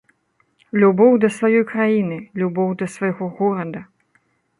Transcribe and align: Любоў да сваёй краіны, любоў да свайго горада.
Любоў 0.83 1.11
да 1.25 1.29
сваёй 1.35 1.63
краіны, 1.73 2.17
любоў 2.45 2.73
да 2.79 2.85
свайго 2.95 3.25
горада. 3.43 3.83